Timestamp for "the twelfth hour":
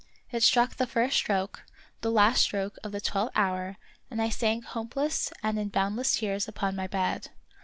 2.91-3.77